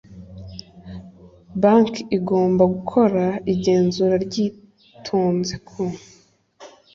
banki 1.61 2.01
igomba 2.17 2.63
gukora 2.75 3.25
igenzura 3.53 4.15
ryitonze 4.25 5.55
ku 5.67 5.81